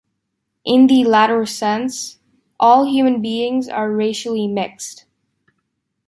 In 0.65 0.87
the 0.87 1.03
latter 1.03 1.45
sense, 1.45 2.17
all 2.59 2.85
human 2.87 3.21
beings 3.21 3.69
are 3.69 3.91
racially 3.91 4.47
mixed. 4.47 5.05